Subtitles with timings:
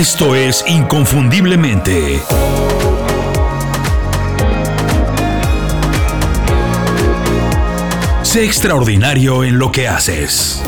[0.00, 2.22] Esto es Inconfundiblemente.
[8.22, 10.62] Sé extraordinario en lo que haces.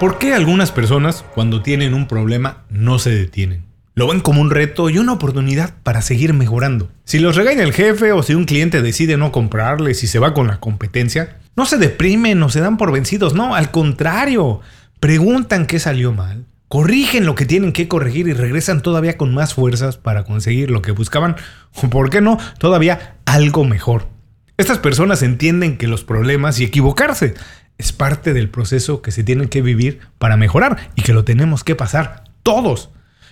[0.00, 3.66] ¿Por qué algunas personas cuando tienen un problema no se detienen?
[3.94, 6.88] Lo ven como un reto y una oportunidad para seguir mejorando.
[7.04, 10.32] Si los regaña el jefe o si un cliente decide no comprarles y se va
[10.32, 14.62] con la competencia, no se deprimen o se dan por vencidos, no, al contrario,
[15.00, 19.54] preguntan qué salió mal, corrigen lo que tienen que corregir y regresan todavía con más
[19.54, 21.36] fuerzas para conseguir lo que buscaban,
[21.74, 24.08] o por qué no, todavía algo mejor.
[24.56, 27.34] Estas personas entienden que los problemas y equivocarse
[27.76, 31.64] es parte del proceso que se tienen que vivir para mejorar y que lo tenemos
[31.64, 32.90] que pasar todos.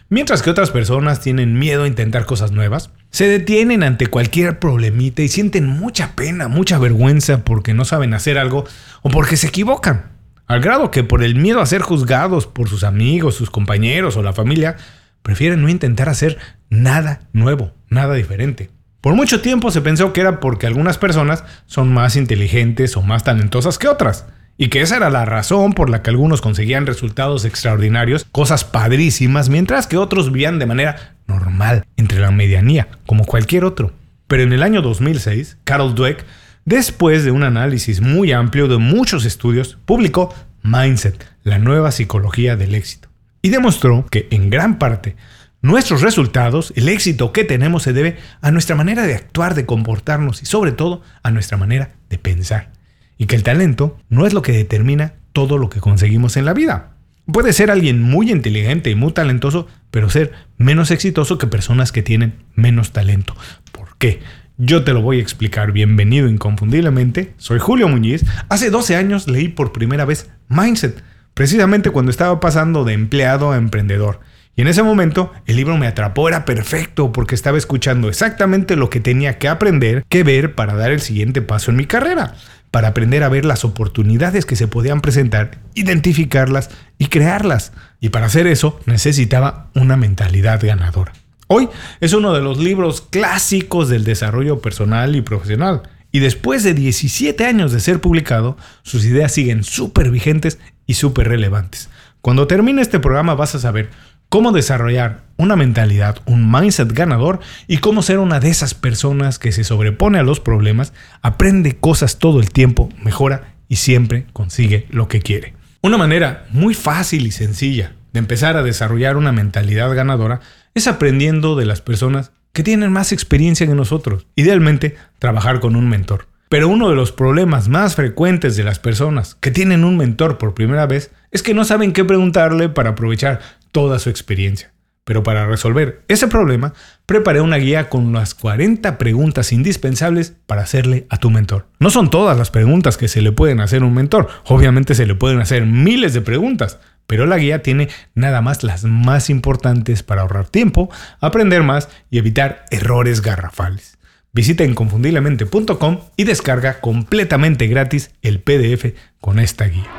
[0.09, 5.23] Mientras que otras personas tienen miedo a intentar cosas nuevas, se detienen ante cualquier problemita
[5.23, 8.67] y sienten mucha pena, mucha vergüenza porque no saben hacer algo
[9.03, 10.12] o porque se equivocan.
[10.53, 14.23] Al grado que por el miedo a ser juzgados por sus amigos, sus compañeros o
[14.23, 14.77] la familia,
[15.23, 16.37] prefieren no intentar hacer
[16.69, 18.69] nada nuevo, nada diferente.
[19.01, 23.25] Por mucho tiempo se pensó que era porque algunas personas son más inteligentes o más
[23.25, 24.27] talentosas que otras,
[24.59, 29.49] y que esa era la razón por la que algunos conseguían resultados extraordinarios, cosas padrísimas,
[29.49, 33.93] mientras que otros vivían de manera normal, entre la medianía, como cualquier otro.
[34.27, 36.27] Pero en el año 2006, Carol Dweck
[36.65, 40.33] Después de un análisis muy amplio de muchos estudios, publicó
[40.63, 43.09] Mindset, la nueva psicología del éxito,
[43.43, 45.17] y demostró que en gran parte
[45.61, 50.43] nuestros resultados, el éxito que tenemos se debe a nuestra manera de actuar, de comportarnos
[50.43, 52.71] y sobre todo a nuestra manera de pensar,
[53.19, 56.55] y que el talento no es lo que determina todo lo que conseguimos en la
[56.55, 56.91] vida.
[57.27, 62.03] Puede ser alguien muy inteligente y muy talentoso, pero ser menos exitoso que personas que
[62.03, 63.37] tienen menos talento.
[63.71, 64.21] ¿Por qué?
[64.65, 65.73] Yo te lo voy a explicar.
[65.73, 67.35] Bienvenido inconfundiblemente.
[67.37, 68.25] Soy Julio Muñiz.
[68.49, 71.03] Hace 12 años leí por primera vez Mindset,
[71.35, 74.21] precisamente cuando estaba pasando de empleado a emprendedor.
[74.55, 78.89] Y en ese momento el libro me atrapó, era perfecto porque estaba escuchando exactamente lo
[78.89, 82.37] que tenía que aprender, que ver para dar el siguiente paso en mi carrera,
[82.71, 87.73] para aprender a ver las oportunidades que se podían presentar, identificarlas y crearlas.
[87.99, 91.15] Y para hacer eso necesitaba una mentalidad ganadora.
[91.49, 91.69] Hoy
[92.01, 95.83] es uno de los libros clásicos del desarrollo personal y profesional.
[96.11, 101.29] Y después de 17 años de ser publicado, sus ideas siguen súper vigentes y súper
[101.29, 101.89] relevantes.
[102.21, 103.91] Cuando termine este programa vas a saber
[104.29, 109.53] cómo desarrollar una mentalidad, un mindset ganador y cómo ser una de esas personas que
[109.53, 115.09] se sobrepone a los problemas, aprende cosas todo el tiempo, mejora y siempre consigue lo
[115.09, 115.55] que quiere.
[115.83, 120.41] Una manera muy fácil y sencilla de empezar a desarrollar una mentalidad ganadora
[120.75, 124.27] es aprendiendo de las personas que tienen más experiencia que nosotros.
[124.37, 126.27] Idealmente, trabajar con un mentor.
[126.49, 130.53] Pero uno de los problemas más frecuentes de las personas que tienen un mentor por
[130.53, 133.41] primera vez es que no saben qué preguntarle para aprovechar
[133.73, 134.73] toda su experiencia.
[135.05, 136.75] Pero para resolver ese problema,
[137.07, 141.67] preparé una guía con las 40 preguntas indispensables para hacerle a tu mentor.
[141.81, 145.07] No son todas las preguntas que se le pueden hacer a un mentor, obviamente se
[145.07, 146.79] le pueden hacer miles de preguntas,
[147.13, 150.89] pero la guía tiene nada más las más importantes para ahorrar tiempo,
[151.21, 153.99] aprender más y evitar errores garrafales.
[154.33, 159.91] Visita inconfundiblemente.com y descarga completamente gratis el PDF con esta guía.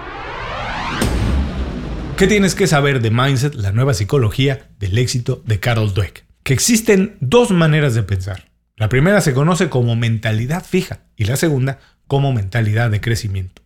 [2.18, 6.26] ¿Qué tienes que saber de Mindset, la nueva psicología del éxito de Carol Dweck?
[6.42, 8.50] Que existen dos maneras de pensar.
[8.76, 13.63] La primera se conoce como mentalidad fija y la segunda como mentalidad de crecimiento.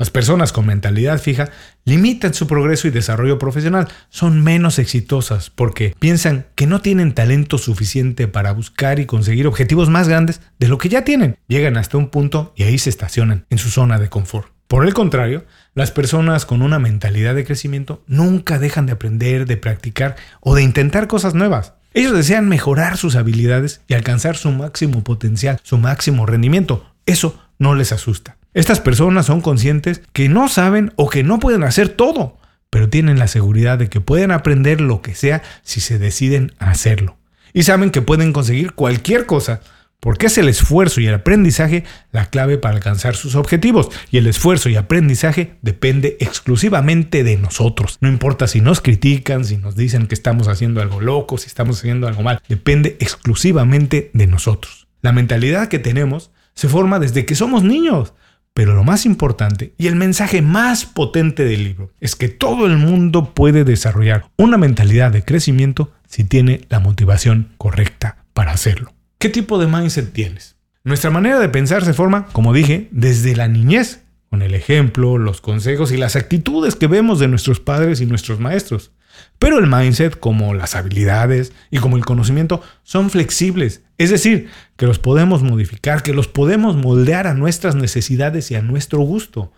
[0.00, 1.50] Las personas con mentalidad fija
[1.84, 7.58] limitan su progreso y desarrollo profesional, son menos exitosas porque piensan que no tienen talento
[7.58, 11.36] suficiente para buscar y conseguir objetivos más grandes de lo que ya tienen.
[11.48, 14.48] Llegan hasta un punto y ahí se estacionan en su zona de confort.
[14.68, 15.44] Por el contrario,
[15.74, 20.62] las personas con una mentalidad de crecimiento nunca dejan de aprender, de practicar o de
[20.62, 21.74] intentar cosas nuevas.
[21.92, 26.90] Ellos desean mejorar sus habilidades y alcanzar su máximo potencial, su máximo rendimiento.
[27.04, 28.39] Eso no les asusta.
[28.52, 32.36] Estas personas son conscientes que no saben o que no pueden hacer todo,
[32.68, 36.70] pero tienen la seguridad de que pueden aprender lo que sea si se deciden a
[36.70, 37.16] hacerlo.
[37.52, 39.60] Y saben que pueden conseguir cualquier cosa,
[40.00, 43.88] porque es el esfuerzo y el aprendizaje la clave para alcanzar sus objetivos.
[44.10, 47.98] Y el esfuerzo y aprendizaje depende exclusivamente de nosotros.
[48.00, 51.78] No importa si nos critican, si nos dicen que estamos haciendo algo loco, si estamos
[51.78, 52.40] haciendo algo mal.
[52.48, 54.88] Depende exclusivamente de nosotros.
[55.02, 58.14] La mentalidad que tenemos se forma desde que somos niños.
[58.54, 62.76] Pero lo más importante y el mensaje más potente del libro es que todo el
[62.76, 68.92] mundo puede desarrollar una mentalidad de crecimiento si tiene la motivación correcta para hacerlo.
[69.18, 70.56] ¿Qué tipo de mindset tienes?
[70.82, 75.40] Nuestra manera de pensar se forma, como dije, desde la niñez, con el ejemplo, los
[75.40, 78.92] consejos y las actitudes que vemos de nuestros padres y nuestros maestros.
[79.38, 83.82] Pero el mindset, como las habilidades y como el conocimiento, son flexibles.
[83.96, 88.62] Es decir, que los podemos modificar, que los podemos moldear a nuestras necesidades y a
[88.62, 89.52] nuestro gusto.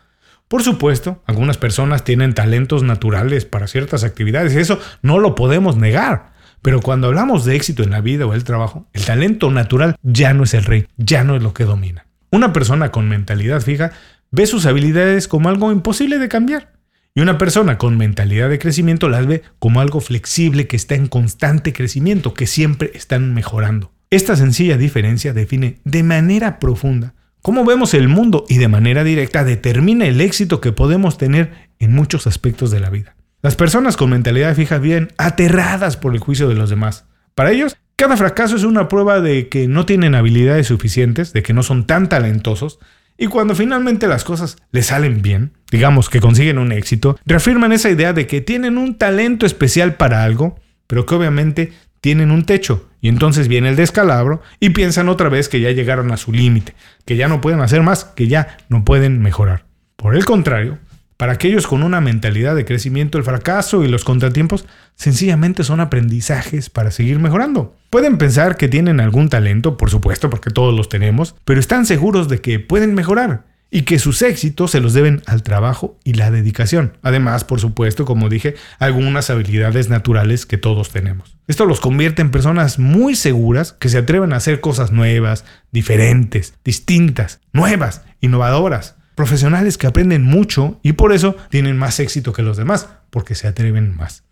[0.49, 5.76] Por supuesto, algunas personas tienen talentos naturales para ciertas actividades y eso no lo podemos
[5.76, 6.32] negar.
[6.60, 10.32] Pero cuando hablamos de éxito en la vida o el trabajo, el talento natural ya
[10.34, 12.06] no es el rey, ya no es lo que domina.
[12.31, 13.93] Una persona con mentalidad fija
[14.31, 16.71] ve sus habilidades como algo imposible de cambiar.
[17.14, 21.09] Y una persona con mentalidad de crecimiento las ve como algo flexible que está en
[21.09, 23.93] constante crecimiento, que siempre están mejorando.
[24.09, 29.44] Esta sencilla diferencia define de manera profunda cómo vemos el mundo y de manera directa
[29.44, 33.14] determina el éxito que podemos tener en muchos aspectos de la vida.
[33.43, 37.05] Las personas con mentalidad fija viven aterradas por el juicio de los demás.
[37.35, 41.53] Para ellos, cada fracaso es una prueba de que no tienen habilidades suficientes, de que
[41.53, 42.79] no son tan talentosos,
[43.17, 47.91] y cuando finalmente las cosas les salen bien, digamos que consiguen un éxito, reafirman esa
[47.91, 52.88] idea de que tienen un talento especial para algo, pero que obviamente tienen un techo.
[53.00, 56.75] Y entonces viene el descalabro y piensan otra vez que ya llegaron a su límite,
[57.05, 59.64] que ya no pueden hacer más, que ya no pueden mejorar.
[59.97, 60.79] Por el contrario,
[61.22, 64.64] para aquellos con una mentalidad de crecimiento, el fracaso y los contratiempos
[64.96, 67.76] sencillamente son aprendizajes para seguir mejorando.
[67.90, 72.28] Pueden pensar que tienen algún talento, por supuesto, porque todos los tenemos, pero están seguros
[72.28, 76.32] de que pueden mejorar y que sus éxitos se los deben al trabajo y la
[76.32, 76.98] dedicación.
[77.02, 81.36] Además, por supuesto, como dije, algunas habilidades naturales que todos tenemos.
[81.46, 86.54] Esto los convierte en personas muy seguras que se atreven a hacer cosas nuevas, diferentes,
[86.64, 92.56] distintas, nuevas, innovadoras profesionales que aprenden mucho y por eso tienen más éxito que los
[92.56, 94.24] demás, porque se atreven más.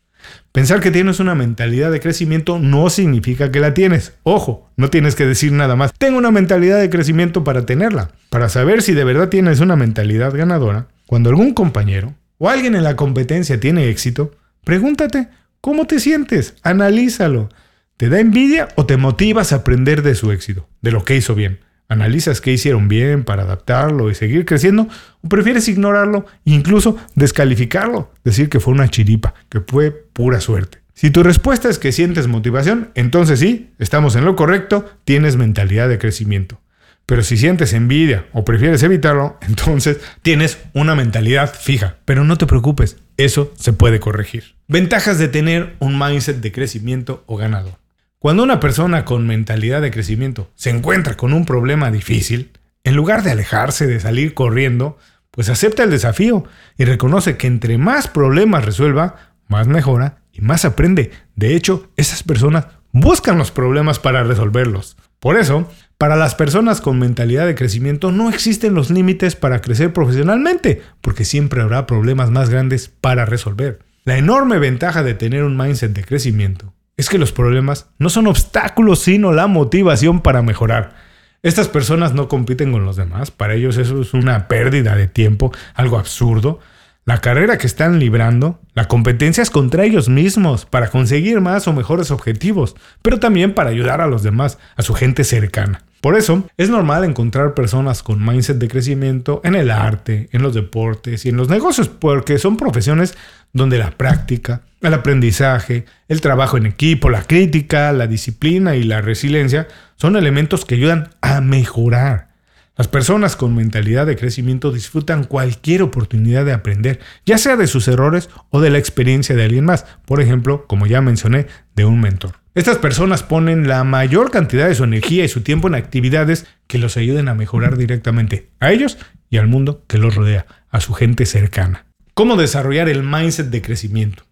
[0.50, 4.14] Pensar que tienes una mentalidad de crecimiento no significa que la tienes.
[4.24, 5.92] Ojo, no tienes que decir nada más.
[5.96, 8.10] Tengo una mentalidad de crecimiento para tenerla.
[8.30, 12.82] Para saber si de verdad tienes una mentalidad ganadora, cuando algún compañero o alguien en
[12.82, 14.32] la competencia tiene éxito,
[14.64, 15.28] pregúntate,
[15.60, 16.56] ¿cómo te sientes?
[16.64, 17.48] Analízalo.
[17.96, 21.36] ¿Te da envidia o te motivas a aprender de su éxito, de lo que hizo
[21.36, 21.60] bien?
[21.90, 24.86] ¿Analizas qué hicieron bien para adaptarlo y seguir creciendo?
[25.22, 28.12] ¿O prefieres ignorarlo e incluso descalificarlo?
[28.22, 30.78] Decir que fue una chiripa, que fue pura suerte.
[30.94, 35.88] Si tu respuesta es que sientes motivación, entonces sí, estamos en lo correcto, tienes mentalidad
[35.88, 36.60] de crecimiento.
[37.06, 41.96] Pero si sientes envidia o prefieres evitarlo, entonces tienes una mentalidad fija.
[42.04, 44.54] Pero no te preocupes, eso se puede corregir.
[44.68, 47.79] Ventajas de tener un mindset de crecimiento o ganador.
[48.20, 52.50] Cuando una persona con mentalidad de crecimiento se encuentra con un problema difícil,
[52.84, 54.98] en lugar de alejarse, de salir corriendo,
[55.30, 56.44] pues acepta el desafío
[56.76, 61.12] y reconoce que entre más problemas resuelva, más mejora y más aprende.
[61.34, 64.98] De hecho, esas personas buscan los problemas para resolverlos.
[65.18, 69.94] Por eso, para las personas con mentalidad de crecimiento no existen los límites para crecer
[69.94, 73.78] profesionalmente, porque siempre habrá problemas más grandes para resolver.
[74.04, 78.26] La enorme ventaja de tener un mindset de crecimiento es que los problemas no son
[78.26, 80.94] obstáculos, sino la motivación para mejorar.
[81.42, 85.50] Estas personas no compiten con los demás, para ellos eso es una pérdida de tiempo,
[85.72, 86.60] algo absurdo.
[87.06, 91.72] La carrera que están librando, la competencia es contra ellos mismos para conseguir más o
[91.72, 95.82] mejores objetivos, pero también para ayudar a los demás, a su gente cercana.
[96.00, 100.54] Por eso, es normal encontrar personas con mindset de crecimiento en el arte, en los
[100.54, 103.14] deportes y en los negocios, porque son profesiones
[103.52, 109.02] donde la práctica, el aprendizaje, el trabajo en equipo, la crítica, la disciplina y la
[109.02, 112.30] resiliencia son elementos que ayudan a mejorar.
[112.78, 117.88] Las personas con mentalidad de crecimiento disfrutan cualquier oportunidad de aprender, ya sea de sus
[117.88, 121.46] errores o de la experiencia de alguien más, por ejemplo, como ya mencioné,
[121.76, 122.39] de un mentor.
[122.54, 126.78] Estas personas ponen la mayor cantidad de su energía y su tiempo en actividades que
[126.78, 130.92] los ayuden a mejorar directamente a ellos y al mundo que los rodea, a su
[130.92, 131.86] gente cercana.
[132.12, 134.24] ¿Cómo desarrollar el mindset de crecimiento?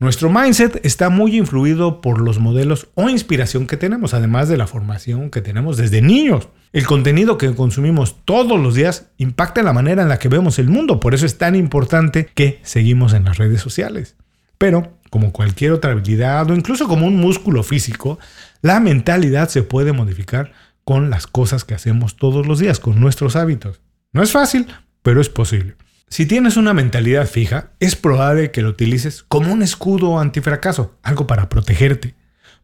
[0.00, 4.66] Nuestro mindset está muy influido por los modelos o inspiración que tenemos, además de la
[4.66, 6.48] formación que tenemos desde niños.
[6.72, 10.68] El contenido que consumimos todos los días impacta la manera en la que vemos el
[10.68, 14.16] mundo, por eso es tan importante que seguimos en las redes sociales.
[14.58, 18.18] Pero, como cualquier otra habilidad o incluso como un músculo físico,
[18.62, 20.52] la mentalidad se puede modificar
[20.84, 23.82] con las cosas que hacemos todos los días, con nuestros hábitos.
[24.14, 24.68] No es fácil,
[25.02, 25.76] pero es posible.
[26.08, 31.26] Si tienes una mentalidad fija, es probable que lo utilices como un escudo antifracaso, algo
[31.26, 32.14] para protegerte.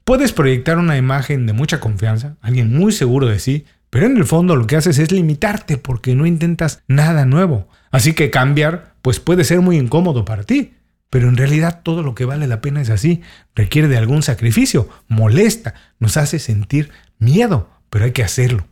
[0.04, 4.24] Puedes proyectar una imagen de mucha confianza, alguien muy seguro de sí, pero en el
[4.24, 7.68] fondo lo que haces es limitarte porque no intentas nada nuevo.
[7.90, 10.72] Así que cambiar, pues puede ser muy incómodo para ti.
[11.10, 13.22] Pero en realidad todo lo que vale la pena es así,
[13.54, 18.66] requiere de algún sacrificio, molesta, nos hace sentir miedo, pero hay que hacerlo.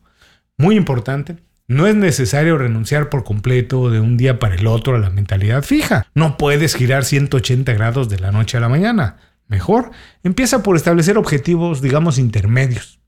[0.59, 1.37] Muy importante,
[1.69, 5.65] No es necesario renunciar por completo de un día para el otro a la mentalidad
[5.65, 6.07] fija.
[6.15, 9.17] No puedes girar 180 grados de la noche a la mañana.
[9.49, 9.91] Mejor,
[10.23, 13.01] empieza por establecer objetivos, digamos, intermedios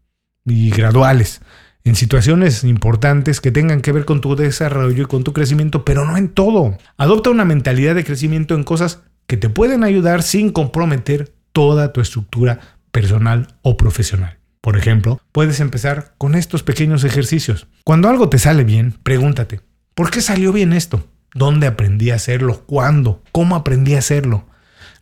[0.44, 1.40] y graduales
[1.84, 6.04] en situaciones importantes que tengan que ver con tu desarrollo y con tu crecimiento, pero
[6.04, 6.76] no en todo.
[6.96, 12.00] Adopta una mentalidad de crecimiento en cosas que te pueden ayudar sin comprometer toda tu
[12.00, 12.58] estructura
[12.90, 14.38] personal o profesional.
[14.60, 17.68] Por ejemplo, puedes empezar con estos pequeños ejercicios.
[17.84, 19.60] Cuando algo te sale bien, pregúntate,
[19.94, 21.06] ¿por qué salió bien esto?
[21.34, 22.64] ¿Dónde aprendí a hacerlo?
[22.66, 23.22] ¿Cuándo?
[23.30, 24.46] ¿Cómo aprendí a hacerlo?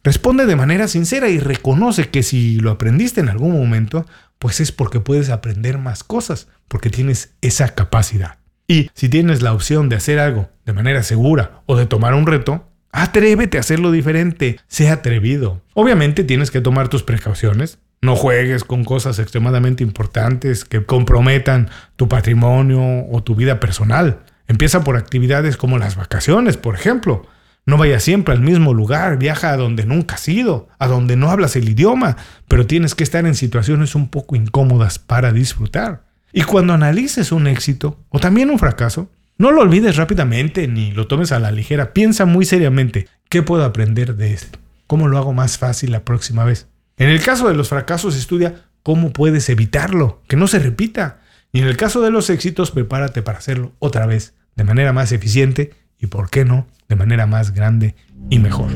[0.03, 4.07] Responde de manera sincera y reconoce que si lo aprendiste en algún momento,
[4.39, 8.39] pues es porque puedes aprender más cosas, porque tienes esa capacidad.
[8.67, 12.27] Y si tienes la opción de hacer algo de manera segura o de tomar un
[12.27, 15.61] reto, atrévete a hacerlo diferente, sea atrevido.
[15.75, 22.09] Obviamente tienes que tomar tus precauciones, no juegues con cosas extremadamente importantes que comprometan tu
[22.09, 24.21] patrimonio o tu vida personal.
[24.49, 27.27] Empieza por actividades como las vacaciones, por ejemplo.
[27.67, 31.31] No vayas siempre al mismo lugar, viaja a donde nunca has ido, a donde no
[31.31, 32.17] hablas el idioma,
[32.49, 36.05] pero tienes que estar en situaciones un poco incómodas para disfrutar.
[36.33, 41.07] Y cuando analices un éxito o también un fracaso, no lo olvides rápidamente ni lo
[41.07, 41.93] tomes a la ligera.
[41.93, 44.59] Piensa muy seriamente, ¿qué puedo aprender de esto?
[44.87, 46.69] ¿Cómo lo hago más fácil la próxima vez?
[46.97, 51.21] En el caso de los fracasos, estudia cómo puedes evitarlo, que no se repita.
[51.53, 55.13] Y en el caso de los éxitos, prepárate para hacerlo otra vez, de manera más
[55.13, 57.95] eficiente y, ¿por qué no?, de manera más grande
[58.31, 58.71] y mejor.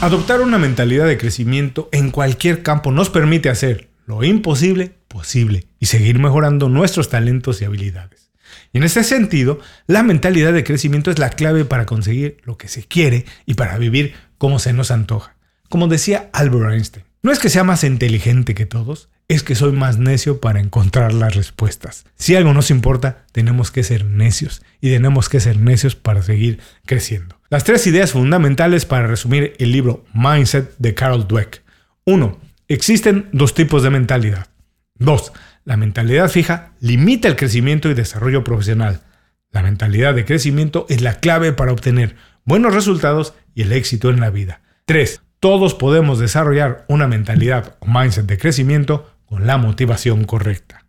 [0.00, 5.86] Adoptar una mentalidad de crecimiento en cualquier campo nos permite hacer lo imposible posible y
[5.86, 8.27] seguir mejorando nuestros talentos y habilidades.
[8.72, 12.68] Y en ese sentido, la mentalidad de crecimiento es la clave para conseguir lo que
[12.68, 15.36] se quiere y para vivir como se nos antoja.
[15.68, 19.72] Como decía Albert Einstein, no es que sea más inteligente que todos, es que soy
[19.72, 22.06] más necio para encontrar las respuestas.
[22.16, 26.60] Si algo nos importa, tenemos que ser necios y tenemos que ser necios para seguir
[26.86, 27.38] creciendo.
[27.50, 31.62] Las tres ideas fundamentales para resumir el libro Mindset de Carol Dweck.
[32.04, 32.40] 1.
[32.68, 34.48] Existen dos tipos de mentalidad.
[34.98, 35.32] 2.
[35.64, 39.00] La mentalidad fija limita el crecimiento y desarrollo profesional.
[39.50, 44.20] La mentalidad de crecimiento es la clave para obtener buenos resultados y el éxito en
[44.20, 44.62] la vida.
[44.86, 45.22] 3.
[45.40, 50.84] Todos podemos desarrollar una mentalidad o mindset de crecimiento con la motivación correcta.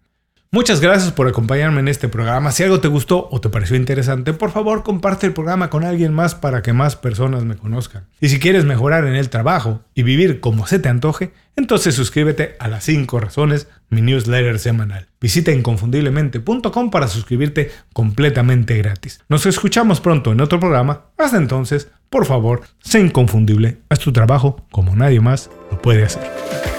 [0.51, 2.51] Muchas gracias por acompañarme en este programa.
[2.51, 6.11] Si algo te gustó o te pareció interesante, por favor comparte el programa con alguien
[6.11, 8.07] más para que más personas me conozcan.
[8.19, 12.55] Y si quieres mejorar en el trabajo y vivir como se te antoje, entonces suscríbete
[12.57, 15.07] a las 5 razones, mi newsletter semanal.
[15.21, 19.21] Visita inconfundiblemente.com para suscribirte completamente gratis.
[19.29, 21.11] Nos escuchamos pronto en otro programa.
[21.19, 23.81] Hasta entonces, por favor, sé inconfundible.
[23.89, 26.78] Haz tu trabajo como nadie más lo puede hacer.